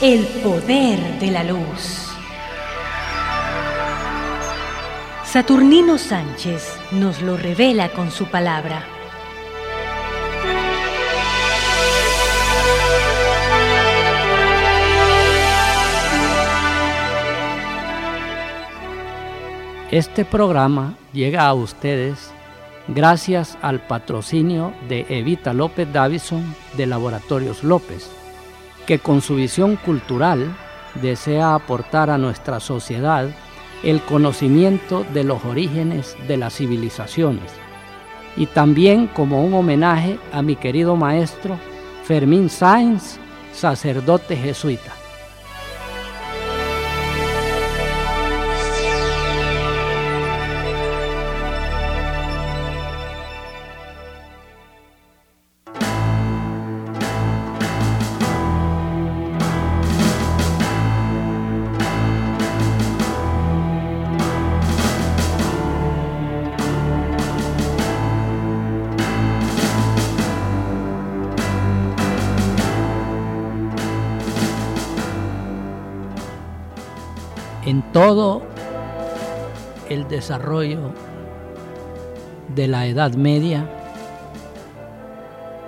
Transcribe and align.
el 0.00 0.24
poder 0.44 1.18
de 1.18 1.30
la 1.32 1.42
luz. 1.42 2.06
Saturnino 5.24 5.98
Sánchez 5.98 6.78
nos 6.92 7.20
lo 7.20 7.36
revela 7.36 7.88
con 7.88 8.12
su 8.12 8.26
palabra. 8.26 8.86
Este 19.90 20.24
programa 20.24 20.94
llega 21.12 21.46
a 21.46 21.54
ustedes 21.54 22.30
gracias 22.86 23.58
al 23.62 23.80
patrocinio 23.80 24.72
de 24.88 25.06
Evita 25.08 25.52
López 25.52 25.92
Davison 25.92 26.54
de 26.76 26.86
Laboratorios 26.86 27.64
López, 27.64 28.08
que 28.88 28.98
con 28.98 29.20
su 29.20 29.34
visión 29.34 29.76
cultural 29.76 30.56
desea 31.02 31.54
aportar 31.54 32.08
a 32.08 32.16
nuestra 32.16 32.58
sociedad 32.58 33.28
el 33.84 34.00
conocimiento 34.00 35.04
de 35.12 35.24
los 35.24 35.44
orígenes 35.44 36.16
de 36.26 36.38
las 36.38 36.56
civilizaciones 36.56 37.52
y 38.34 38.46
también 38.46 39.06
como 39.06 39.44
un 39.44 39.52
homenaje 39.52 40.18
a 40.32 40.40
mi 40.40 40.56
querido 40.56 40.96
maestro 40.96 41.58
Fermín 42.04 42.48
Sáenz, 42.48 43.18
sacerdote 43.52 44.34
jesuita. 44.36 44.97
El 79.88 80.08
desarrollo 80.08 80.92
de 82.52 82.66
la 82.66 82.86
Edad 82.86 83.12
Media 83.14 83.70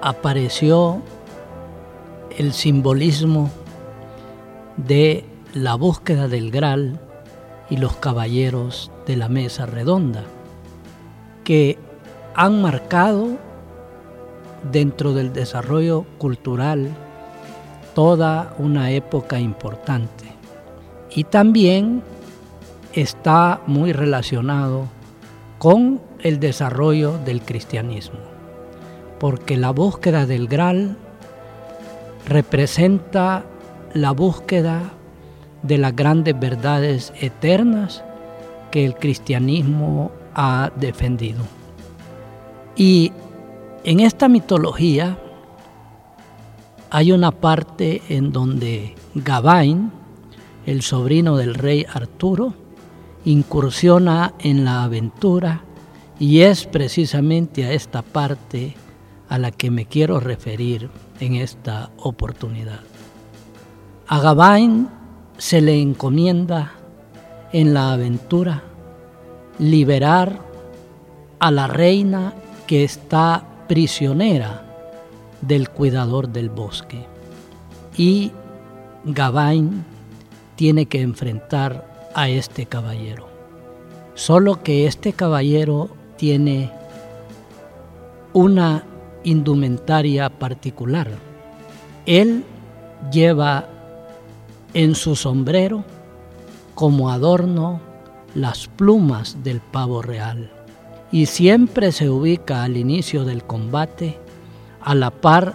apareció 0.02 1.00
el 2.36 2.52
simbolismo 2.52 3.50
de 4.76 5.24
la 5.54 5.76
búsqueda 5.76 6.26
del 6.26 6.50
Graal 6.50 6.98
y 7.68 7.76
los 7.76 7.94
caballeros 7.96 8.90
de 9.06 9.16
la 9.16 9.28
mesa 9.28 9.66
redonda, 9.66 10.24
que 11.44 11.78
han 12.34 12.60
marcado 12.60 13.28
dentro 14.72 15.14
del 15.14 15.32
desarrollo 15.32 16.04
cultural 16.18 16.88
toda 17.94 18.54
una 18.58 18.90
época 18.90 19.38
importante. 19.38 20.24
Y 21.14 21.24
también 21.24 22.02
está 22.92 23.60
muy 23.66 23.92
relacionado 23.92 24.86
con 25.58 26.00
el 26.20 26.40
desarrollo 26.40 27.18
del 27.18 27.42
cristianismo, 27.42 28.18
porque 29.18 29.56
la 29.56 29.70
búsqueda 29.70 30.26
del 30.26 30.48
Graal 30.48 30.96
representa 32.26 33.44
la 33.92 34.12
búsqueda 34.12 34.92
de 35.62 35.78
las 35.78 35.94
grandes 35.94 36.38
verdades 36.38 37.12
eternas 37.20 38.02
que 38.70 38.84
el 38.84 38.94
cristianismo 38.94 40.10
ha 40.34 40.70
defendido. 40.76 41.40
Y 42.76 43.12
en 43.84 44.00
esta 44.00 44.28
mitología 44.28 45.18
hay 46.90 47.12
una 47.12 47.30
parte 47.30 48.02
en 48.08 48.32
donde 48.32 48.94
Gawain, 49.14 49.92
el 50.66 50.82
sobrino 50.82 51.36
del 51.36 51.54
rey 51.54 51.86
Arturo, 51.92 52.54
incursiona 53.24 54.34
en 54.38 54.64
la 54.64 54.84
aventura 54.84 55.62
y 56.18 56.40
es 56.40 56.66
precisamente 56.66 57.64
a 57.64 57.72
esta 57.72 58.02
parte 58.02 58.74
a 59.28 59.38
la 59.38 59.50
que 59.50 59.70
me 59.70 59.86
quiero 59.86 60.20
referir 60.20 60.90
en 61.20 61.34
esta 61.34 61.90
oportunidad. 61.98 62.80
A 64.08 64.20
Gawain 64.20 64.88
se 65.38 65.60
le 65.60 65.80
encomienda 65.80 66.72
en 67.52 67.74
la 67.74 67.92
aventura 67.92 68.62
liberar 69.58 70.40
a 71.38 71.50
la 71.50 71.66
reina 71.66 72.34
que 72.66 72.84
está 72.84 73.44
prisionera 73.68 74.64
del 75.40 75.70
cuidador 75.70 76.28
del 76.28 76.50
bosque. 76.50 77.06
Y 77.96 78.32
Gawain 79.04 79.84
tiene 80.56 80.86
que 80.86 81.00
enfrentar 81.00 81.99
a 82.14 82.28
este 82.28 82.66
caballero. 82.66 83.28
Solo 84.14 84.62
que 84.62 84.86
este 84.86 85.12
caballero 85.12 85.88
tiene 86.16 86.70
una 88.32 88.84
indumentaria 89.24 90.28
particular. 90.30 91.08
Él 92.06 92.44
lleva 93.12 93.66
en 94.74 94.94
su 94.94 95.16
sombrero 95.16 95.84
como 96.74 97.10
adorno 97.10 97.80
las 98.34 98.68
plumas 98.68 99.42
del 99.42 99.60
pavo 99.60 100.02
real 100.02 100.50
y 101.10 101.26
siempre 101.26 101.90
se 101.92 102.08
ubica 102.08 102.62
al 102.62 102.76
inicio 102.76 103.24
del 103.24 103.42
combate 103.42 104.18
a 104.80 104.94
la 104.94 105.10
par 105.10 105.54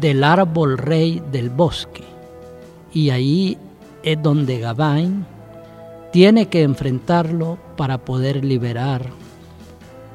del 0.00 0.24
árbol 0.24 0.78
rey 0.78 1.22
del 1.30 1.50
bosque 1.50 2.02
y 2.92 3.10
ahí 3.10 3.56
es 4.02 4.20
donde 4.20 4.58
Gawain 4.58 5.26
tiene 6.16 6.48
que 6.48 6.62
enfrentarlo 6.62 7.58
para 7.76 7.98
poder 7.98 8.42
liberar 8.42 9.10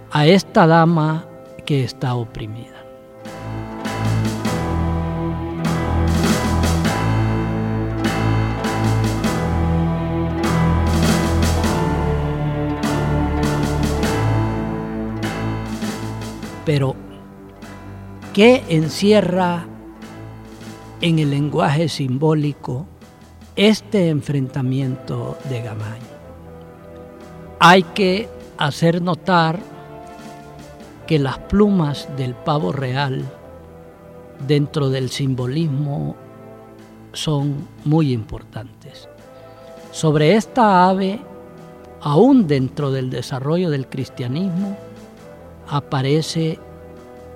a 0.09 0.25
esta 0.25 0.65
dama 0.65 1.27
que 1.63 1.83
está 1.83 2.15
oprimida. 2.15 2.83
Pero, 16.65 16.95
¿qué 18.33 18.63
encierra 18.69 19.67
en 20.99 21.19
el 21.19 21.29
lenguaje 21.29 21.87
simbólico 21.89 22.87
este 23.55 24.09
enfrentamiento 24.09 25.37
de 25.49 25.61
Gamay. 25.61 25.99
Hay 27.59 27.83
que 27.83 28.29
hacer 28.57 29.01
notar 29.01 29.59
que 31.05 31.19
las 31.19 31.37
plumas 31.37 32.07
del 32.15 32.33
pavo 32.33 32.71
real 32.71 33.25
dentro 34.47 34.89
del 34.89 35.09
simbolismo 35.09 36.15
son 37.11 37.67
muy 37.83 38.13
importantes. 38.13 39.09
Sobre 39.91 40.35
esta 40.35 40.87
ave, 40.89 41.19
aún 41.99 42.47
dentro 42.47 42.91
del 42.91 43.09
desarrollo 43.09 43.69
del 43.69 43.87
cristianismo, 43.87 44.77
aparece 45.67 46.57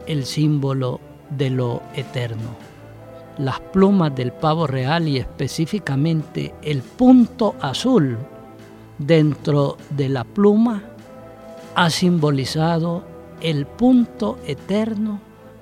el 0.08 0.26
símbolo 0.26 1.02
de 1.30 1.50
lo 1.50 1.82
eterno 1.94 2.75
las 3.38 3.60
plumas 3.60 4.16
del 4.16 4.32
pavo 4.32 4.68
real 4.68 5.08
y 5.08 5.18
específicamente 5.18 6.54
el 6.62 6.82
punto 6.82 7.56
azul 7.62 8.18
dentro 8.98 9.78
de 9.90 10.10
la 10.10 10.24
pluma 10.24 10.84
ha 11.76 11.90
simbolizado 11.90 13.04
el 13.42 13.66
punto 13.66 14.40
eterno 14.48 15.20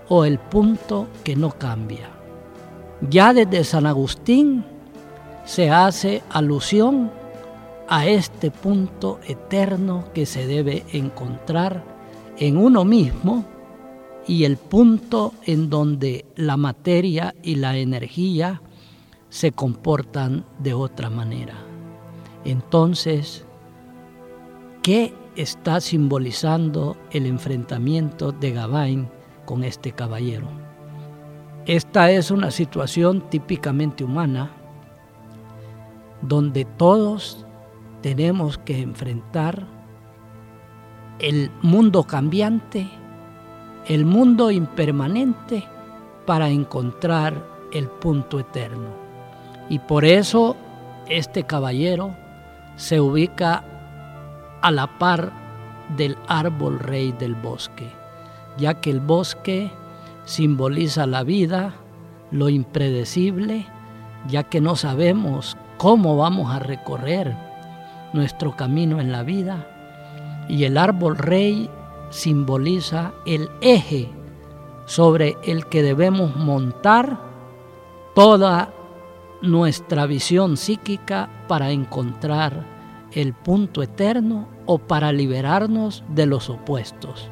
o 0.09 0.25
el 0.25 0.37
punto 0.37 1.07
que 1.23 1.35
no 1.35 1.51
cambia. 1.51 2.09
Ya 3.09 3.33
desde 3.33 3.63
San 3.63 3.85
Agustín 3.85 4.63
se 5.45 5.69
hace 5.69 6.21
alusión 6.29 7.11
a 7.89 8.05
este 8.07 8.51
punto 8.51 9.19
eterno 9.27 10.05
que 10.13 10.25
se 10.25 10.47
debe 10.47 10.85
encontrar 10.93 11.83
en 12.37 12.57
uno 12.57 12.85
mismo 12.85 13.45
y 14.27 14.45
el 14.45 14.57
punto 14.57 15.33
en 15.45 15.69
donde 15.69 16.25
la 16.35 16.57
materia 16.57 17.35
y 17.43 17.55
la 17.55 17.77
energía 17.77 18.61
se 19.29 19.51
comportan 19.51 20.45
de 20.59 20.73
otra 20.73 21.09
manera. 21.09 21.55
Entonces, 22.45 23.45
¿qué 24.81 25.13
está 25.35 25.81
simbolizando 25.81 26.97
el 27.11 27.25
enfrentamiento 27.25 28.31
de 28.31 28.51
Gawain 28.51 29.09
con 29.45 29.63
este 29.63 29.91
caballero? 29.91 30.47
Esta 31.65 32.11
es 32.11 32.29
una 32.29 32.51
situación 32.51 33.29
típicamente 33.29 34.03
humana 34.03 34.51
donde 36.21 36.65
todos 36.65 37.45
tenemos 38.01 38.57
que 38.57 38.81
enfrentar 38.81 39.65
el 41.19 41.51
mundo 41.61 42.03
cambiante, 42.03 42.89
el 43.87 44.05
mundo 44.05 44.51
impermanente, 44.51 45.67
para 46.25 46.49
encontrar 46.49 47.33
el 47.71 47.87
punto 47.87 48.39
eterno. 48.39 48.89
Y 49.69 49.79
por 49.79 50.05
eso 50.05 50.55
este 51.07 51.43
caballero 51.43 52.15
se 52.75 53.01
ubica 53.01 53.63
a 54.61 54.71
la 54.71 54.87
par 54.97 55.31
del 55.97 56.17
árbol 56.27 56.79
rey 56.79 57.11
del 57.11 57.35
bosque, 57.35 57.89
ya 58.57 58.75
que 58.75 58.89
el 58.89 58.99
bosque 58.99 59.71
simboliza 60.25 61.05
la 61.05 61.23
vida, 61.23 61.73
lo 62.31 62.49
impredecible, 62.49 63.67
ya 64.27 64.43
que 64.43 64.61
no 64.61 64.75
sabemos 64.75 65.57
cómo 65.77 66.15
vamos 66.15 66.53
a 66.53 66.59
recorrer 66.59 67.35
nuestro 68.13 68.55
camino 68.55 69.01
en 69.01 69.11
la 69.11 69.23
vida, 69.23 69.67
y 70.47 70.63
el 70.63 70.77
árbol 70.77 71.17
rey 71.17 71.69
simboliza 72.13 73.13
el 73.25 73.49
eje 73.59 74.07
sobre 74.85 75.35
el 75.43 75.65
que 75.65 75.81
debemos 75.81 76.35
montar 76.35 77.19
toda 78.13 78.71
nuestra 79.41 80.05
visión 80.05 80.55
psíquica 80.55 81.29
para 81.47 81.71
encontrar 81.71 82.65
el 83.11 83.33
punto 83.33 83.81
eterno 83.81 84.47
o 84.67 84.77
para 84.77 85.11
liberarnos 85.11 86.03
de 86.07 86.27
los 86.27 86.49
opuestos. 86.51 87.29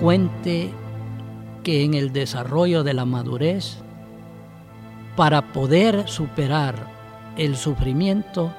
Frecuente 0.00 0.70
que 1.62 1.84
en 1.84 1.92
el 1.92 2.10
desarrollo 2.10 2.82
de 2.82 2.94
la 2.94 3.04
madurez, 3.04 3.82
para 5.14 5.52
poder 5.52 6.08
superar 6.08 6.86
el 7.36 7.54
sufrimiento, 7.54 8.50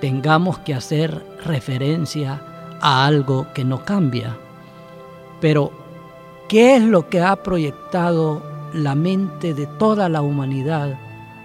tengamos 0.00 0.60
que 0.60 0.74
hacer 0.74 1.26
referencia 1.44 2.40
a 2.80 3.04
algo 3.04 3.48
que 3.52 3.64
no 3.64 3.84
cambia. 3.84 4.36
Pero, 5.40 5.72
¿qué 6.48 6.76
es 6.76 6.82
lo 6.84 7.08
que 7.08 7.20
ha 7.20 7.34
proyectado 7.42 8.44
la 8.72 8.94
mente 8.94 9.54
de 9.54 9.66
toda 9.66 10.08
la 10.08 10.22
humanidad 10.22 10.96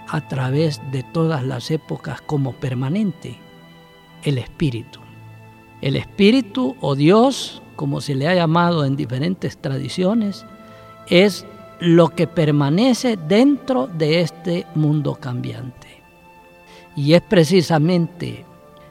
a 0.08 0.28
través 0.28 0.80
de 0.92 1.02
todas 1.02 1.44
las 1.44 1.72
épocas 1.72 2.22
como 2.22 2.54
permanente? 2.54 3.40
El 4.22 4.38
espíritu. 4.38 5.00
El 5.82 5.96
espíritu 5.96 6.76
o 6.80 6.94
Dios, 6.94 7.61
como 7.76 8.02
se 8.02 8.16
le 8.16 8.28
ha 8.28 8.36
llamado 8.36 8.86
en 8.86 8.96
diferentes 8.96 9.58
tradiciones, 9.58 10.46
es 11.08 11.46
lo 11.80 12.10
que 12.10 12.28
permanece 12.28 13.18
dentro 13.18 13.88
de 13.88 14.22
este 14.22 14.68
mundo 14.76 15.16
cambiante. 15.16 16.02
Y 16.96 17.14
es 17.14 17.22
precisamente 17.22 18.46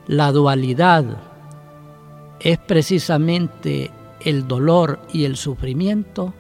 la 0.07 0.33
dualidad, 0.33 1.05
es 2.41 2.59
precisamente 2.59 3.91
el 4.21 4.49
dolor 4.49 5.01
y 5.13 5.25
el 5.25 5.37
sufrimiento 5.37 6.35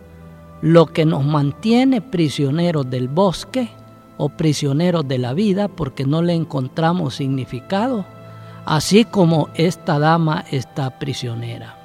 lo 0.62 0.86
que 0.86 1.06
nos 1.06 1.24
mantiene 1.24 2.02
prisioneros 2.02 2.90
del 2.90 3.08
bosque 3.08 3.70
o 4.18 4.28
prisioneros 4.28 5.08
de 5.08 5.18
la 5.18 5.32
vida 5.32 5.68
porque 5.68 6.04
no 6.04 6.20
le 6.20 6.34
encontramos 6.34 7.14
significado, 7.14 8.04
así 8.66 9.04
como 9.04 9.48
esta 9.54 9.98
dama 9.98 10.44
está 10.50 10.98
prisionera. 10.98 11.79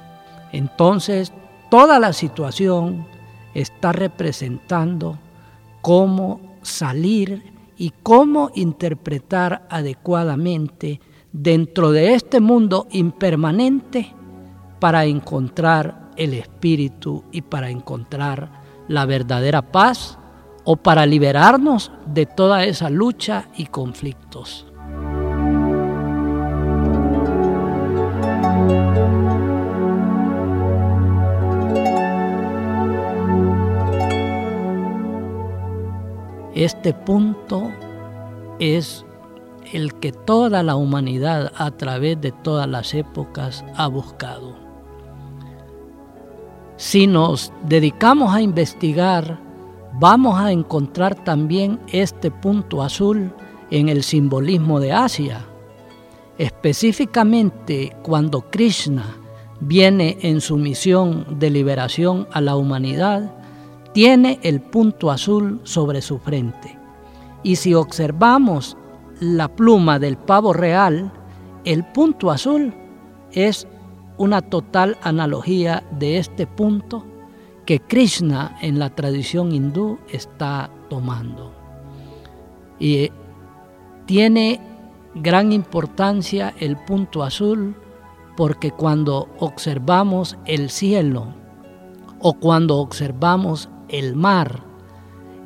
Entonces, 0.56 1.34
toda 1.70 1.98
la 1.98 2.14
situación 2.14 3.06
está 3.52 3.92
representando 3.92 5.18
cómo 5.82 6.40
salir 6.62 7.52
y 7.76 7.92
cómo 8.02 8.50
interpretar 8.54 9.66
adecuadamente 9.68 10.98
dentro 11.30 11.92
de 11.92 12.14
este 12.14 12.40
mundo 12.40 12.86
impermanente 12.90 14.14
para 14.80 15.04
encontrar 15.04 16.10
el 16.16 16.32
espíritu 16.32 17.24
y 17.32 17.42
para 17.42 17.68
encontrar 17.68 18.62
la 18.88 19.04
verdadera 19.04 19.60
paz 19.60 20.18
o 20.64 20.76
para 20.76 21.04
liberarnos 21.04 21.92
de 22.06 22.24
toda 22.24 22.64
esa 22.64 22.88
lucha 22.88 23.50
y 23.58 23.66
conflictos. 23.66 24.66
Este 36.56 36.94
punto 36.94 37.70
es 38.58 39.04
el 39.74 39.92
que 39.92 40.10
toda 40.10 40.62
la 40.62 40.74
humanidad 40.74 41.52
a 41.54 41.70
través 41.70 42.18
de 42.22 42.32
todas 42.32 42.66
las 42.66 42.94
épocas 42.94 43.62
ha 43.74 43.86
buscado. 43.88 44.56
Si 46.78 47.06
nos 47.06 47.52
dedicamos 47.62 48.34
a 48.34 48.40
investigar, 48.40 49.38
vamos 50.00 50.40
a 50.40 50.50
encontrar 50.50 51.14
también 51.14 51.78
este 51.92 52.30
punto 52.30 52.82
azul 52.82 53.34
en 53.70 53.90
el 53.90 54.02
simbolismo 54.02 54.80
de 54.80 54.94
Asia. 54.94 55.44
Específicamente 56.38 57.94
cuando 58.02 58.50
Krishna 58.50 59.04
viene 59.60 60.16
en 60.22 60.40
su 60.40 60.56
misión 60.56 61.38
de 61.38 61.50
liberación 61.50 62.26
a 62.32 62.40
la 62.40 62.56
humanidad, 62.56 63.35
tiene 63.96 64.38
el 64.42 64.60
punto 64.60 65.10
azul 65.10 65.58
sobre 65.62 66.02
su 66.02 66.18
frente. 66.18 66.78
Y 67.42 67.56
si 67.56 67.72
observamos 67.72 68.76
la 69.20 69.48
pluma 69.48 69.98
del 69.98 70.18
pavo 70.18 70.52
real, 70.52 71.10
el 71.64 71.82
punto 71.82 72.30
azul 72.30 72.74
es 73.32 73.66
una 74.18 74.42
total 74.42 74.98
analogía 75.00 75.82
de 75.98 76.18
este 76.18 76.46
punto 76.46 77.06
que 77.64 77.80
Krishna 77.80 78.58
en 78.60 78.78
la 78.78 78.90
tradición 78.90 79.50
hindú 79.50 79.98
está 80.12 80.68
tomando. 80.90 81.54
Y 82.78 83.10
tiene 84.04 84.60
gran 85.14 85.52
importancia 85.52 86.52
el 86.60 86.76
punto 86.76 87.22
azul 87.22 87.74
porque 88.36 88.72
cuando 88.72 89.30
observamos 89.38 90.36
el 90.44 90.68
cielo 90.68 91.28
o 92.20 92.34
cuando 92.34 92.76
observamos 92.76 93.70
el 93.88 94.16
mar 94.16 94.62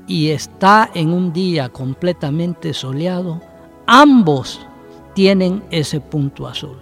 y 0.06 0.30
está 0.30 0.90
en 0.94 1.12
un 1.12 1.32
día 1.32 1.68
completamente 1.68 2.74
soleado, 2.74 3.40
ambos 3.86 4.66
tienen 5.14 5.62
ese 5.70 6.00
punto 6.00 6.46
azul. 6.46 6.78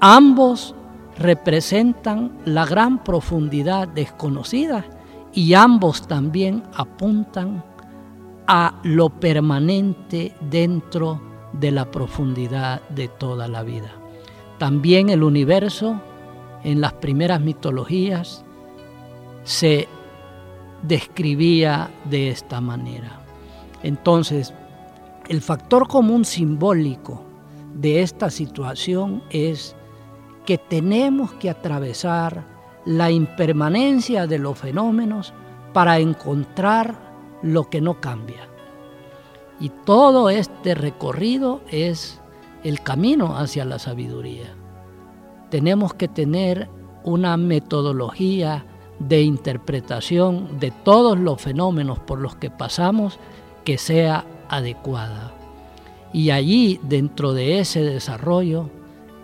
Ambos 0.00 0.74
representan 1.18 2.38
la 2.44 2.66
gran 2.66 3.02
profundidad 3.02 3.88
desconocida 3.88 4.84
y 5.32 5.54
ambos 5.54 6.06
también 6.06 6.62
apuntan 6.74 7.64
a 8.46 8.80
lo 8.82 9.08
permanente 9.08 10.34
dentro 10.40 11.20
de 11.52 11.70
la 11.70 11.90
profundidad 11.90 12.82
de 12.88 13.08
toda 13.08 13.48
la 13.48 13.62
vida. 13.62 13.92
También 14.58 15.10
el 15.10 15.22
universo 15.22 16.00
en 16.64 16.80
las 16.80 16.92
primeras 16.94 17.40
mitologías 17.40 18.44
se 19.44 19.88
describía 20.82 21.90
de 22.04 22.30
esta 22.30 22.60
manera. 22.60 23.20
Entonces, 23.82 24.52
el 25.28 25.40
factor 25.40 25.88
común 25.88 26.24
simbólico 26.24 27.22
de 27.74 28.02
esta 28.02 28.30
situación 28.30 29.22
es 29.30 29.74
que 30.46 30.58
tenemos 30.58 31.32
que 31.34 31.50
atravesar 31.50 32.44
la 32.84 33.10
impermanencia 33.10 34.26
de 34.26 34.38
los 34.38 34.58
fenómenos 34.58 35.32
para 35.72 35.98
encontrar 35.98 36.96
lo 37.42 37.70
que 37.70 37.80
no 37.80 38.00
cambia. 38.00 38.48
Y 39.60 39.70
todo 39.84 40.30
este 40.30 40.74
recorrido 40.74 41.60
es 41.70 42.20
el 42.64 42.80
camino 42.80 43.36
hacia 43.36 43.64
la 43.64 43.78
sabiduría. 43.78 44.54
Tenemos 45.50 45.94
que 45.94 46.08
tener 46.08 46.68
una 47.04 47.36
metodología 47.36 48.64
de 49.08 49.22
interpretación 49.22 50.58
de 50.58 50.70
todos 50.70 51.18
los 51.18 51.40
fenómenos 51.40 51.98
por 51.98 52.18
los 52.18 52.36
que 52.36 52.50
pasamos 52.50 53.18
que 53.64 53.78
sea 53.78 54.24
adecuada. 54.48 55.32
Y 56.12 56.30
allí, 56.30 56.78
dentro 56.82 57.32
de 57.32 57.58
ese 57.58 57.82
desarrollo, 57.82 58.68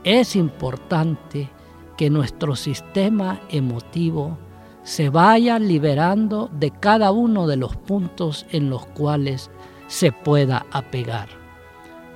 es 0.04 0.36
importante 0.36 1.50
que 1.96 2.10
nuestro 2.10 2.56
sistema 2.56 3.40
emotivo 3.50 4.38
se 4.82 5.10
vaya 5.10 5.58
liberando 5.58 6.48
de 6.52 6.70
cada 6.70 7.10
uno 7.10 7.46
de 7.46 7.56
los 7.56 7.76
puntos 7.76 8.46
en 8.52 8.70
los 8.70 8.86
cuales 8.86 9.50
se 9.86 10.12
pueda 10.12 10.64
apegar. 10.70 11.28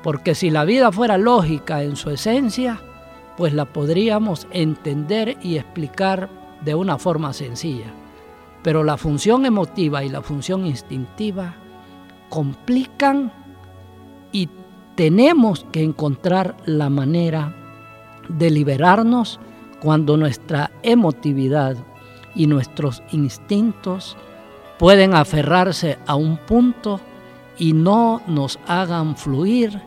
Porque 0.02 0.34
si 0.34 0.50
la 0.50 0.64
vida 0.64 0.90
fuera 0.90 1.18
lógica 1.18 1.82
en 1.82 1.96
su 1.96 2.10
esencia, 2.10 2.80
pues 3.36 3.52
la 3.52 3.66
podríamos 3.66 4.46
entender 4.52 5.36
y 5.42 5.56
explicar 5.56 6.30
de 6.64 6.74
una 6.74 6.98
forma 6.98 7.32
sencilla. 7.32 7.92
Pero 8.62 8.84
la 8.84 8.96
función 8.96 9.44
emotiva 9.46 10.04
y 10.04 10.08
la 10.08 10.22
función 10.22 10.66
instintiva 10.66 11.56
complican 12.28 13.32
y 14.30 14.48
tenemos 14.94 15.66
que 15.72 15.82
encontrar 15.82 16.56
la 16.64 16.88
manera 16.88 17.54
de 18.28 18.50
liberarnos 18.50 19.40
cuando 19.80 20.16
nuestra 20.16 20.70
emotividad 20.82 21.76
y 22.34 22.46
nuestros 22.46 23.02
instintos 23.10 24.16
pueden 24.78 25.14
aferrarse 25.14 25.98
a 26.06 26.14
un 26.14 26.36
punto 26.36 27.00
y 27.58 27.72
no 27.72 28.22
nos 28.26 28.58
hagan 28.66 29.16
fluir 29.16 29.80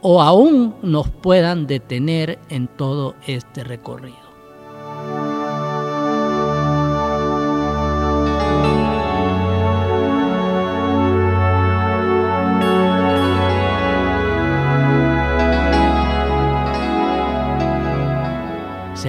o 0.00 0.22
aún 0.22 0.74
nos 0.82 1.08
puedan 1.10 1.66
detener 1.66 2.38
en 2.48 2.68
todo 2.68 3.14
este 3.26 3.64
recorrido. 3.64 4.21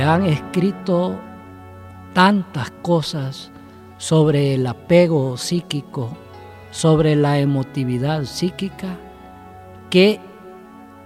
Han 0.04 0.26
escrito 0.26 1.20
tantas 2.14 2.72
cosas 2.82 3.52
sobre 3.98 4.54
el 4.54 4.68
apego 4.68 5.38
psíquico, 5.38 6.16
sobre 6.72 7.16
la 7.16 7.40
emotividad 7.40 8.26
psíquica, 8.26 8.98
que 9.90 10.20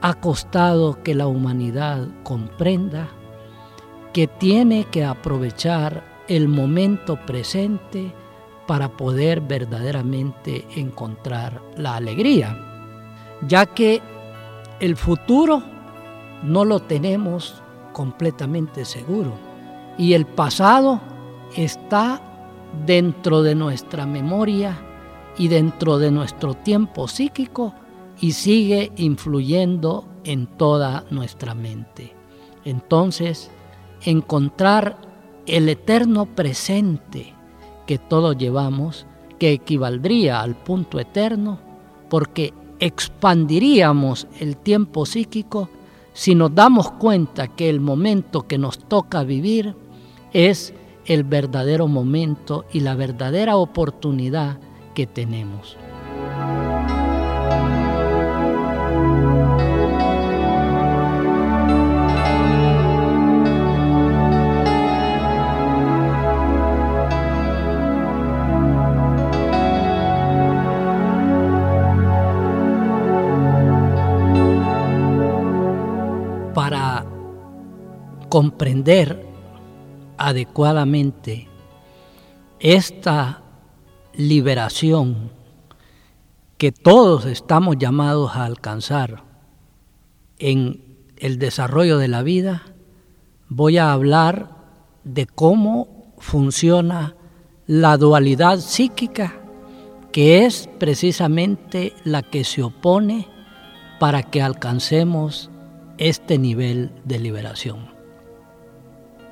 ha 0.01 0.13
costado 0.13 1.01
que 1.03 1.15
la 1.15 1.27
humanidad 1.27 2.07
comprenda 2.23 3.09
que 4.13 4.27
tiene 4.27 4.85
que 4.85 5.05
aprovechar 5.05 6.03
el 6.27 6.47
momento 6.47 7.17
presente 7.25 8.13
para 8.65 8.89
poder 8.89 9.41
verdaderamente 9.41 10.67
encontrar 10.75 11.61
la 11.77 11.95
alegría, 11.95 12.57
ya 13.47 13.65
que 13.65 14.01
el 14.79 14.95
futuro 14.95 15.63
no 16.43 16.65
lo 16.65 16.79
tenemos 16.79 17.61
completamente 17.97 18.85
seguro 18.85 19.33
y 19.97 20.13
el 20.13 20.27
pasado 20.27 21.01
está 21.55 22.21
dentro 22.85 23.41
de 23.41 23.55
nuestra 23.55 24.05
memoria 24.05 24.77
y 25.35 25.47
dentro 25.47 25.97
de 25.97 26.11
nuestro 26.11 26.53
tiempo 26.53 27.07
psíquico 27.07 27.73
y 28.21 28.33
sigue 28.33 28.91
influyendo 28.97 30.05
en 30.25 30.45
toda 30.45 31.05
nuestra 31.09 31.55
mente. 31.55 32.13
Entonces, 32.65 33.49
encontrar 34.03 34.99
el 35.47 35.67
eterno 35.67 36.27
presente 36.27 37.33
que 37.87 37.97
todos 37.97 38.37
llevamos, 38.37 39.07
que 39.39 39.53
equivaldría 39.53 40.41
al 40.41 40.55
punto 40.55 40.99
eterno, 40.99 41.57
porque 42.11 42.53
expandiríamos 42.79 44.27
el 44.39 44.55
tiempo 44.55 45.07
psíquico 45.07 45.71
si 46.17 46.33
nos 46.33 46.55
damos 46.55 46.89
cuenta 46.93 47.47
que 47.47 47.69
el 47.69 47.79
momento 47.79 48.47
que 48.47 48.57
nos 48.57 48.79
toca 48.79 49.21
vivir 49.21 49.75
es 50.33 50.73
el 51.05 51.23
verdadero 51.23 51.87
momento 51.87 52.65
y 52.73 52.79
la 52.79 52.95
verdadera 52.95 53.55
oportunidad 53.57 54.57
que 54.95 55.05
tenemos. 55.05 55.77
Comprender 78.37 79.25
adecuadamente 80.19 81.47
esta 82.59 83.41
liberación 84.13 85.31
que 86.59 86.71
todos 86.71 87.25
estamos 87.25 87.79
llamados 87.79 88.35
a 88.35 88.45
alcanzar 88.45 89.23
en 90.37 90.83
el 91.15 91.39
desarrollo 91.39 91.97
de 91.97 92.09
la 92.09 92.21
vida, 92.21 92.61
voy 93.49 93.79
a 93.79 93.91
hablar 93.91 94.51
de 95.03 95.25
cómo 95.25 96.13
funciona 96.19 97.15
la 97.65 97.97
dualidad 97.97 98.59
psíquica, 98.59 99.33
que 100.11 100.45
es 100.45 100.69
precisamente 100.77 101.93
la 102.03 102.21
que 102.21 102.43
se 102.43 102.61
opone 102.61 103.27
para 103.99 104.21
que 104.21 104.43
alcancemos 104.43 105.49
este 105.97 106.37
nivel 106.37 106.91
de 107.03 107.17
liberación. 107.17 107.96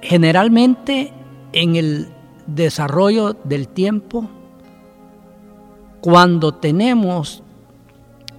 Generalmente 0.07 1.12
en 1.51 1.75
el 1.75 2.09
desarrollo 2.45 3.33
del 3.43 3.67
tiempo, 3.67 4.29
cuando 6.00 6.53
tenemos 6.53 7.41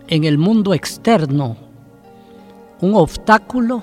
en 0.07 0.23
el 0.23 0.39
mundo 0.39 0.75
externo 0.75 1.57
un 2.81 2.95
obstáculo, 2.95 3.83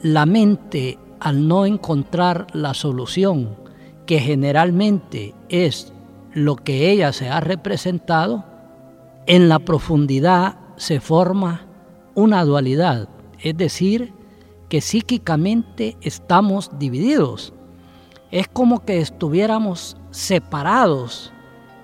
la 0.00 0.26
mente 0.26 0.98
al 1.20 1.46
no 1.46 1.66
encontrar 1.66 2.48
la 2.52 2.74
solución, 2.74 3.50
que 4.04 4.18
generalmente 4.18 5.36
es 5.48 5.92
lo 6.32 6.56
que 6.56 6.90
ella 6.90 7.12
se 7.12 7.28
ha 7.28 7.38
representado, 7.38 8.44
en 9.28 9.48
la 9.48 9.60
profundidad 9.60 10.56
se 10.74 10.98
forma 10.98 11.64
una 12.16 12.44
dualidad, 12.44 13.08
es 13.38 13.56
decir, 13.56 14.14
que 14.72 14.80
psíquicamente 14.80 15.98
estamos 16.00 16.70
divididos. 16.78 17.52
Es 18.30 18.48
como 18.48 18.86
que 18.86 19.02
estuviéramos 19.02 19.98
separados 20.12 21.30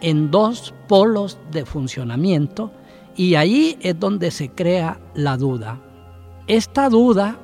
en 0.01 0.31
dos 0.31 0.73
polos 0.89 1.39
de 1.51 1.67
funcionamiento 1.67 2.73
y 3.15 3.35
ahí 3.35 3.77
es 3.83 4.01
donde 4.01 4.31
se 4.31 4.49
crea 4.49 4.99
la 5.13 5.37
duda. 5.37 5.79
Esta 6.47 6.89
duda 6.89 7.37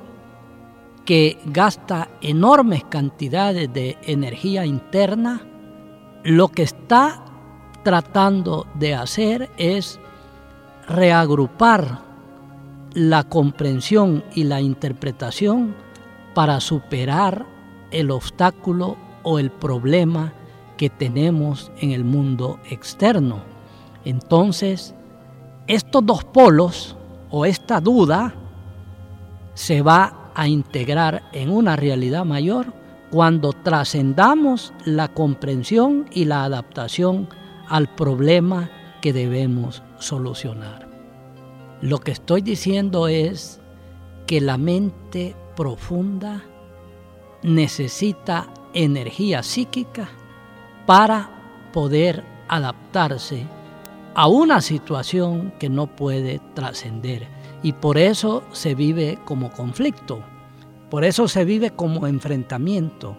que 1.05 1.37
gasta 1.45 2.09
enormes 2.21 2.83
cantidades 2.85 3.71
de 3.71 3.99
energía 4.01 4.65
interna, 4.65 5.43
lo 6.23 6.47
que 6.47 6.63
está 6.63 7.23
tratando 7.83 8.65
de 8.73 8.95
hacer 8.95 9.51
es 9.57 9.99
reagrupar 10.87 12.01
la 12.95 13.25
comprensión 13.25 14.23
y 14.33 14.45
la 14.45 14.61
interpretación 14.61 15.75
para 16.33 16.61
superar 16.61 17.45
el 17.91 18.09
obstáculo 18.09 18.97
o 19.23 19.37
el 19.37 19.51
problema 19.51 20.33
que 20.77 20.89
tenemos 20.89 21.71
en 21.79 21.91
el 21.91 22.05
mundo 22.05 22.59
externo. 22.69 23.43
Entonces, 24.05 24.95
estos 25.67 26.05
dos 26.05 26.23
polos 26.23 26.95
o 27.29 27.45
esta 27.45 27.81
duda 27.81 28.33
se 29.55 29.81
va 29.81 30.31
a 30.33 30.47
integrar 30.47 31.23
en 31.33 31.49
una 31.49 31.75
realidad 31.75 32.23
mayor 32.23 32.73
cuando 33.11 33.51
trascendamos 33.51 34.73
la 34.85 35.09
comprensión 35.09 36.05
y 36.11 36.25
la 36.25 36.45
adaptación 36.45 37.27
al 37.67 37.93
problema 37.93 38.69
que 39.01 39.11
debemos 39.11 39.83
solucionar. 39.99 40.94
Lo 41.85 41.99
que 41.99 42.09
estoy 42.09 42.41
diciendo 42.41 43.07
es 43.07 43.61
que 44.25 44.41
la 44.41 44.57
mente 44.57 45.35
profunda 45.55 46.43
necesita 47.43 48.47
energía 48.73 49.43
psíquica 49.43 50.09
para 50.87 51.69
poder 51.73 52.23
adaptarse 52.47 53.45
a 54.15 54.25
una 54.25 54.61
situación 54.61 55.53
que 55.59 55.69
no 55.69 55.85
puede 55.95 56.41
trascender. 56.55 57.27
Y 57.61 57.73
por 57.73 57.99
eso 57.99 58.41
se 58.51 58.73
vive 58.73 59.19
como 59.23 59.51
conflicto, 59.51 60.23
por 60.89 61.03
eso 61.05 61.27
se 61.27 61.45
vive 61.45 61.69
como 61.69 62.07
enfrentamiento. 62.07 63.15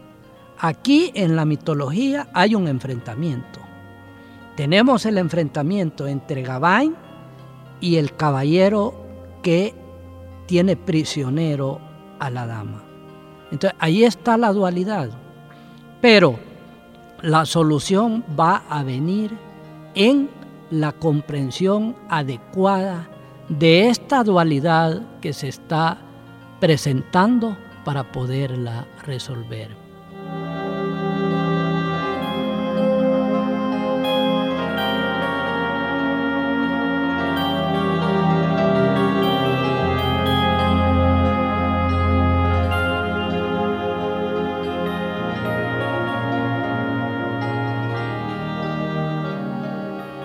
Aquí 0.58 1.12
en 1.14 1.36
la 1.36 1.44
mitología 1.44 2.26
hay 2.32 2.56
un 2.56 2.66
enfrentamiento. 2.66 3.60
Tenemos 4.56 5.06
el 5.06 5.18
enfrentamiento 5.18 6.08
entre 6.08 6.42
Gawain 6.42 7.05
y 7.80 7.96
el 7.96 8.14
caballero 8.14 8.94
que 9.42 9.74
tiene 10.46 10.76
prisionero 10.76 11.80
a 12.18 12.30
la 12.30 12.46
dama. 12.46 12.82
Entonces, 13.50 13.76
ahí 13.80 14.04
está 14.04 14.36
la 14.36 14.52
dualidad. 14.52 15.10
Pero 16.00 16.38
la 17.22 17.46
solución 17.46 18.24
va 18.38 18.62
a 18.68 18.82
venir 18.82 19.36
en 19.94 20.28
la 20.70 20.92
comprensión 20.92 21.96
adecuada 22.08 23.08
de 23.48 23.88
esta 23.88 24.24
dualidad 24.24 25.02
que 25.20 25.32
se 25.32 25.48
está 25.48 25.98
presentando 26.60 27.56
para 27.84 28.10
poderla 28.10 28.86
resolver. 29.04 29.85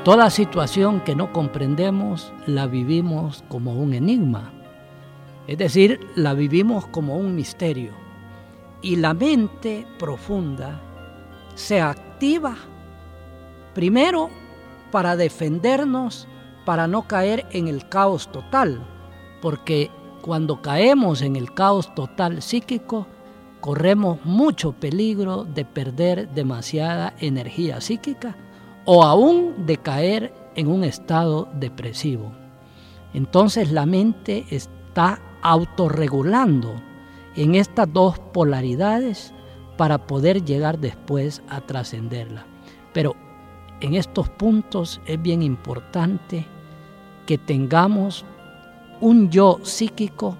Toda 0.03 0.31
situación 0.31 1.01
que 1.01 1.15
no 1.15 1.31
comprendemos 1.31 2.34
la 2.48 2.65
vivimos 2.65 3.43
como 3.50 3.75
un 3.75 3.93
enigma, 3.93 4.51
es 5.46 5.60
decir, 5.60 6.00
la 6.15 6.34
vivimos 6.34 6.88
como 6.88 7.17
un 7.17 7.36
misterio. 7.36 7.91
Y 8.81 8.96
la 8.96 9.13
mente 9.13 9.86
profunda 10.00 10.81
se 11.53 11.81
activa 11.81 12.58
primero 13.75 14.31
para 14.89 15.15
defendernos, 15.15 16.27
para 16.65 16.88
no 16.88 17.03
caer 17.08 17.46
en 17.51 17.67
el 17.67 17.88
caos 17.88 18.31
total, 18.31 18.84
porque 19.39 19.91
cuando 20.24 20.63
caemos 20.63 21.22
en 21.22 21.36
el 21.36 21.53
caos 21.53 21.93
total 21.93 22.41
psíquico, 22.41 23.05
corremos 23.60 24.17
mucho 24.25 24.72
peligro 24.72 25.43
de 25.43 25.63
perder 25.63 26.27
demasiada 26.29 27.13
energía 27.20 27.81
psíquica 27.81 28.36
o 28.85 29.03
aún 29.03 29.65
de 29.65 29.77
caer 29.77 30.33
en 30.55 30.67
un 30.67 30.83
estado 30.83 31.47
depresivo. 31.53 32.31
Entonces 33.13 33.71
la 33.71 33.85
mente 33.85 34.45
está 34.50 35.19
autorregulando 35.41 36.75
en 37.35 37.55
estas 37.55 37.91
dos 37.91 38.19
polaridades 38.19 39.33
para 39.77 40.05
poder 40.05 40.43
llegar 40.43 40.79
después 40.79 41.41
a 41.50 41.61
trascenderla. 41.61 42.45
Pero 42.93 43.15
en 43.79 43.95
estos 43.95 44.29
puntos 44.29 45.01
es 45.05 45.21
bien 45.21 45.41
importante 45.41 46.45
que 47.25 47.38
tengamos 47.38 48.25
un 49.00 49.29
yo 49.29 49.59
psíquico 49.63 50.38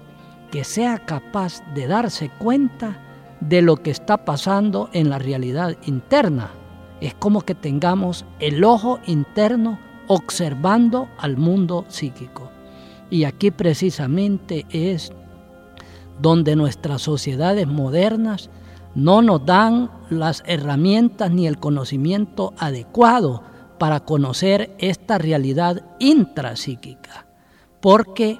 que 0.50 0.64
sea 0.64 0.98
capaz 0.98 1.62
de 1.74 1.86
darse 1.86 2.30
cuenta 2.38 3.00
de 3.40 3.62
lo 3.62 3.76
que 3.76 3.90
está 3.90 4.24
pasando 4.24 4.90
en 4.92 5.10
la 5.10 5.18
realidad 5.18 5.76
interna 5.86 6.50
es 7.02 7.14
como 7.14 7.40
que 7.40 7.56
tengamos 7.56 8.24
el 8.38 8.62
ojo 8.62 9.00
interno 9.06 9.80
observando 10.06 11.08
al 11.18 11.36
mundo 11.36 11.84
psíquico. 11.88 12.48
Y 13.10 13.24
aquí 13.24 13.50
precisamente 13.50 14.66
es 14.70 15.12
donde 16.20 16.54
nuestras 16.54 17.02
sociedades 17.02 17.66
modernas 17.66 18.50
no 18.94 19.20
nos 19.20 19.44
dan 19.44 19.90
las 20.10 20.44
herramientas 20.46 21.32
ni 21.32 21.48
el 21.48 21.58
conocimiento 21.58 22.54
adecuado 22.56 23.42
para 23.80 23.98
conocer 23.98 24.72
esta 24.78 25.18
realidad 25.18 25.82
intrapsíquica, 25.98 27.26
porque 27.80 28.38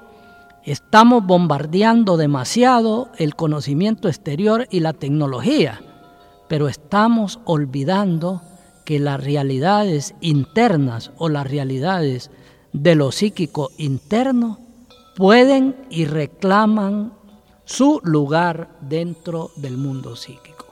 estamos 0.62 1.26
bombardeando 1.26 2.16
demasiado 2.16 3.08
el 3.18 3.34
conocimiento 3.34 4.06
exterior 4.06 4.68
y 4.70 4.78
la 4.78 4.92
tecnología, 4.92 5.80
pero 6.48 6.68
estamos 6.68 7.40
olvidando 7.44 8.40
que 8.92 8.98
las 8.98 9.24
realidades 9.24 10.14
internas 10.20 11.12
o 11.16 11.30
las 11.30 11.50
realidades 11.50 12.30
de 12.74 12.94
lo 12.94 13.10
psíquico 13.10 13.70
interno 13.78 14.58
pueden 15.16 15.74
y 15.88 16.04
reclaman 16.04 17.14
su 17.64 18.02
lugar 18.04 18.76
dentro 18.82 19.50
del 19.56 19.78
mundo 19.78 20.14
psíquico. 20.14 20.71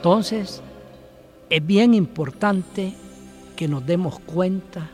Entonces, 0.00 0.62
es 1.50 1.66
bien 1.66 1.92
importante 1.92 2.94
que 3.54 3.68
nos 3.68 3.84
demos 3.84 4.18
cuenta 4.20 4.88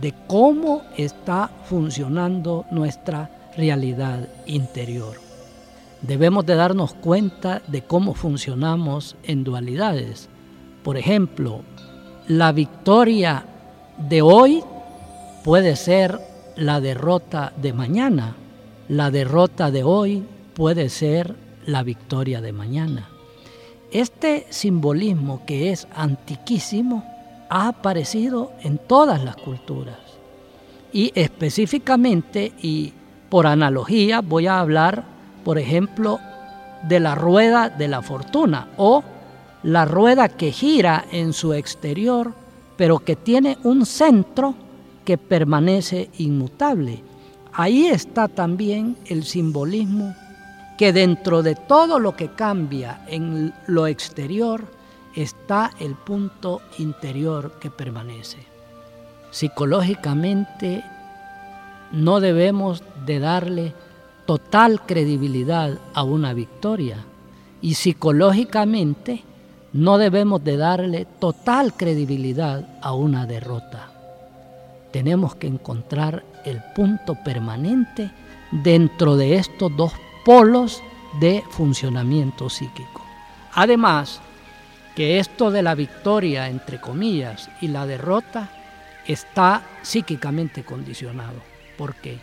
de 0.00 0.14
cómo 0.28 0.82
está 0.96 1.50
funcionando 1.64 2.64
nuestra 2.70 3.50
realidad 3.56 4.28
interior. 4.46 5.16
Debemos 6.02 6.46
de 6.46 6.54
darnos 6.54 6.94
cuenta 6.94 7.62
de 7.66 7.82
cómo 7.82 8.14
funcionamos 8.14 9.16
en 9.24 9.42
dualidades. 9.42 10.28
Por 10.84 10.98
ejemplo, 10.98 11.62
la 12.28 12.52
victoria 12.52 13.44
de 13.98 14.22
hoy 14.22 14.62
puede 15.42 15.74
ser 15.74 16.20
la 16.54 16.80
derrota 16.80 17.52
de 17.60 17.72
mañana. 17.72 18.36
La 18.88 19.10
derrota 19.10 19.72
de 19.72 19.82
hoy 19.82 20.22
puede 20.54 20.90
ser 20.90 21.34
la 21.66 21.82
victoria 21.82 22.40
de 22.40 22.52
mañana. 22.52 23.08
Este 23.94 24.48
simbolismo 24.50 25.42
que 25.46 25.70
es 25.70 25.86
antiquísimo 25.94 27.04
ha 27.48 27.68
aparecido 27.68 28.50
en 28.60 28.76
todas 28.76 29.22
las 29.22 29.36
culturas. 29.36 29.98
Y 30.92 31.12
específicamente 31.14 32.52
y 32.60 32.92
por 33.30 33.46
analogía 33.46 34.20
voy 34.20 34.48
a 34.48 34.58
hablar, 34.58 35.04
por 35.44 35.60
ejemplo, 35.60 36.18
de 36.88 36.98
la 36.98 37.14
rueda 37.14 37.68
de 37.68 37.86
la 37.86 38.02
fortuna 38.02 38.66
o 38.78 39.04
la 39.62 39.84
rueda 39.84 40.28
que 40.28 40.50
gira 40.50 41.04
en 41.12 41.32
su 41.32 41.52
exterior, 41.52 42.34
pero 42.76 42.98
que 42.98 43.14
tiene 43.14 43.58
un 43.62 43.86
centro 43.86 44.56
que 45.04 45.18
permanece 45.18 46.10
inmutable. 46.18 47.00
Ahí 47.52 47.86
está 47.86 48.26
también 48.26 48.96
el 49.06 49.22
simbolismo 49.22 50.16
que 50.76 50.92
dentro 50.92 51.42
de 51.42 51.54
todo 51.54 51.98
lo 51.98 52.16
que 52.16 52.28
cambia 52.28 53.04
en 53.06 53.52
lo 53.66 53.86
exterior 53.86 54.64
está 55.14 55.70
el 55.78 55.94
punto 55.94 56.62
interior 56.78 57.58
que 57.60 57.70
permanece. 57.70 58.38
Psicológicamente 59.30 60.84
no 61.92 62.20
debemos 62.20 62.82
de 63.06 63.20
darle 63.20 63.74
total 64.26 64.84
credibilidad 64.86 65.78
a 65.92 66.02
una 66.02 66.32
victoria 66.32 67.04
y 67.60 67.74
psicológicamente 67.74 69.22
no 69.72 69.98
debemos 69.98 70.42
de 70.42 70.56
darle 70.56 71.06
total 71.18 71.74
credibilidad 71.74 72.66
a 72.80 72.94
una 72.94 73.26
derrota. 73.26 73.90
Tenemos 74.92 75.34
que 75.34 75.48
encontrar 75.48 76.24
el 76.44 76.62
punto 76.74 77.16
permanente 77.24 78.10
dentro 78.52 79.16
de 79.16 79.36
estos 79.36 79.76
dos 79.76 79.92
polos 80.24 80.82
de 81.20 81.44
funcionamiento 81.50 82.48
psíquico. 82.50 83.04
Además, 83.54 84.20
que 84.94 85.18
esto 85.18 85.50
de 85.50 85.62
la 85.62 85.74
victoria, 85.74 86.48
entre 86.48 86.80
comillas, 86.80 87.50
y 87.60 87.68
la 87.68 87.86
derrota 87.86 88.50
está 89.06 89.62
psíquicamente 89.82 90.64
condicionado. 90.64 91.40
¿Por 91.76 91.94
qué? 91.96 92.18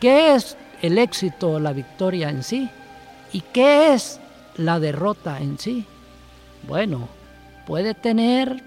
¿Qué 0.00 0.34
es 0.34 0.56
el 0.82 0.98
éxito 0.98 1.52
o 1.52 1.60
la 1.60 1.72
victoria 1.72 2.30
en 2.30 2.42
sí? 2.42 2.68
¿Y 3.32 3.40
qué 3.40 3.94
es 3.94 4.20
la 4.56 4.78
derrota 4.80 5.38
en 5.38 5.58
sí? 5.58 5.84
Bueno, 6.66 7.08
puede 7.66 7.94
tener 7.94 8.62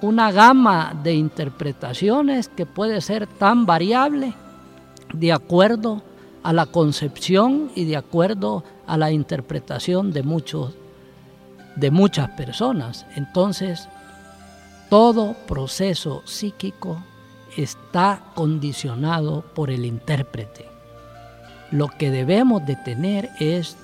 una 0.00 0.30
gama 0.30 0.94
de 1.02 1.14
interpretaciones 1.14 2.48
que 2.48 2.66
puede 2.66 3.00
ser 3.00 3.26
tan 3.26 3.66
variable 3.66 4.32
de 5.12 5.32
acuerdo 5.32 6.02
a 6.42 6.52
la 6.52 6.66
concepción 6.66 7.70
y 7.74 7.84
de 7.84 7.96
acuerdo 7.96 8.64
a 8.86 8.96
la 8.96 9.10
interpretación 9.10 10.12
de 10.12 10.22
muchos 10.22 10.74
de 11.76 11.90
muchas 11.90 12.30
personas. 12.30 13.06
Entonces, 13.14 13.88
todo 14.90 15.34
proceso 15.46 16.22
psíquico 16.24 17.02
está 17.56 18.22
condicionado 18.34 19.42
por 19.54 19.70
el 19.70 19.84
intérprete. 19.84 20.66
Lo 21.70 21.88
que 21.88 22.10
debemos 22.10 22.66
de 22.66 22.76
tener 22.76 23.30
es 23.38 23.76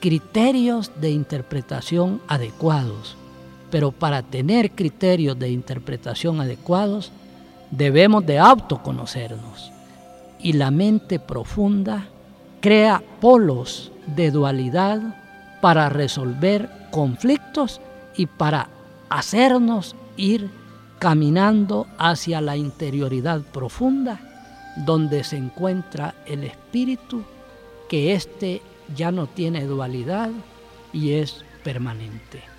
criterios 0.00 0.90
de 1.00 1.10
interpretación 1.10 2.20
adecuados. 2.26 3.16
Pero 3.70 3.92
para 3.92 4.22
tener 4.22 4.70
criterios 4.72 5.38
de 5.38 5.50
interpretación 5.50 6.40
adecuados, 6.40 7.12
debemos 7.70 8.24
de 8.24 8.38
autoconocernos 8.38 9.72
y 10.40 10.54
la 10.54 10.70
mente 10.70 11.18
profunda 11.18 12.06
crea 12.60 13.02
polos 13.20 13.92
de 14.06 14.30
dualidad 14.30 15.00
para 15.60 15.88
resolver 15.88 16.70
conflictos 16.90 17.80
y 18.16 18.26
para 18.26 18.68
hacernos 19.08 19.94
ir 20.16 20.50
caminando 20.98 21.86
hacia 21.98 22.40
la 22.40 22.56
interioridad 22.56 23.42
profunda, 23.42 24.20
donde 24.84 25.24
se 25.24 25.36
encuentra 25.36 26.14
el 26.26 26.44
espíritu, 26.44 27.24
que 27.88 28.14
éste 28.14 28.62
ya 28.96 29.12
no 29.12 29.26
tiene 29.26 29.64
dualidad 29.64 30.30
y 30.92 31.12
es 31.12 31.44
permanente. 31.62 32.57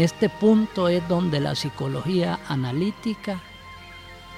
Este 0.00 0.28
punto 0.28 0.88
es 0.88 1.06
donde 1.08 1.40
la 1.40 1.54
psicología 1.54 2.40
analítica 2.48 3.40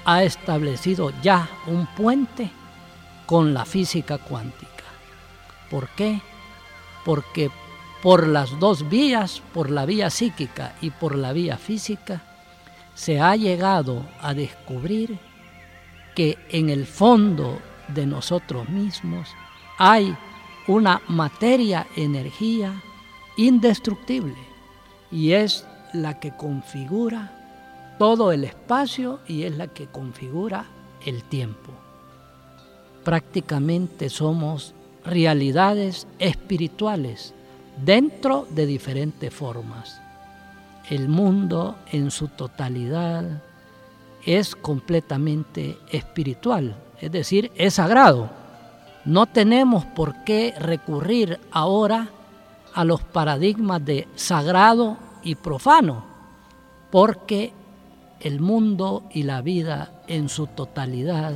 ha 0.04 0.22
establecido 0.22 1.12
ya 1.22 1.48
un 1.66 1.86
puente 1.86 2.50
con 3.26 3.54
la 3.54 3.64
física 3.64 4.18
cuántica. 4.18 4.84
¿Por 5.70 5.88
qué? 5.90 6.20
Porque 7.04 7.50
por 8.02 8.26
las 8.26 8.58
dos 8.58 8.88
vías, 8.88 9.42
por 9.52 9.70
la 9.70 9.86
vía 9.86 10.10
psíquica 10.10 10.74
y 10.80 10.90
por 10.90 11.16
la 11.16 11.32
vía 11.32 11.56
física, 11.56 12.22
se 12.94 13.20
ha 13.20 13.36
llegado 13.36 14.06
a 14.20 14.34
descubrir 14.34 15.18
que 16.14 16.38
en 16.50 16.68
el 16.68 16.86
fondo 16.86 17.60
de 17.88 18.06
nosotros 18.06 18.68
mismos 18.68 19.28
hay 19.78 20.16
una 20.66 21.00
materia, 21.08 21.86
energía 21.96 22.82
indestructible 23.36 24.51
y 25.12 25.32
es 25.32 25.66
la 25.92 26.18
que 26.18 26.32
configura 26.32 27.30
todo 27.98 28.32
el 28.32 28.44
espacio 28.44 29.20
y 29.28 29.44
es 29.44 29.56
la 29.56 29.68
que 29.68 29.86
configura 29.86 30.64
el 31.06 31.22
tiempo. 31.22 31.70
Prácticamente 33.04 34.08
somos 34.08 34.74
realidades 35.04 36.06
espirituales 36.18 37.34
dentro 37.84 38.46
de 38.50 38.66
diferentes 38.66 39.32
formas. 39.32 40.00
El 40.88 41.08
mundo 41.08 41.76
en 41.90 42.10
su 42.10 42.28
totalidad 42.28 43.42
es 44.24 44.54
completamente 44.54 45.78
espiritual, 45.90 46.76
es 47.00 47.10
decir, 47.10 47.50
es 47.56 47.74
sagrado. 47.74 48.30
No 49.04 49.26
tenemos 49.26 49.84
por 49.84 50.24
qué 50.24 50.54
recurrir 50.58 51.40
ahora 51.50 52.08
a 52.74 52.84
los 52.84 53.02
paradigmas 53.02 53.84
de 53.84 54.06
sagrado 54.14 54.96
y 55.22 55.34
profano, 55.34 56.04
porque 56.90 57.52
el 58.20 58.40
mundo 58.40 59.04
y 59.10 59.24
la 59.24 59.42
vida 59.42 60.02
en 60.06 60.28
su 60.28 60.46
totalidad 60.46 61.34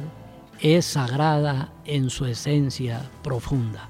es 0.60 0.84
sagrada 0.84 1.72
en 1.84 2.10
su 2.10 2.26
esencia 2.26 3.02
profunda. 3.22 3.88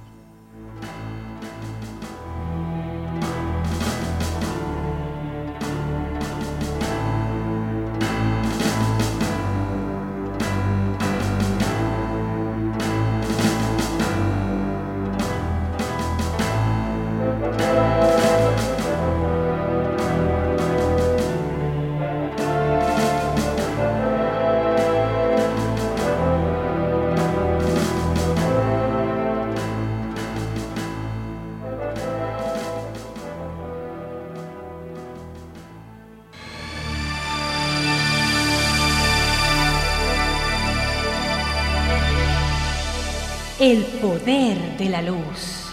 De 44.26 44.88
la 44.88 45.02
luz. 45.02 45.70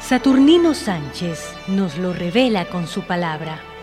Saturnino 0.00 0.72
Sánchez 0.72 1.38
nos 1.68 1.98
lo 1.98 2.14
revela 2.14 2.64
con 2.64 2.86
su 2.86 3.02
palabra. 3.02 3.73